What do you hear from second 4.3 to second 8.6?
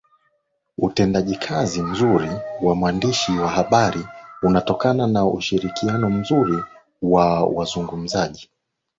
unatokana na ushirikiano mzuri wa wazungumzaji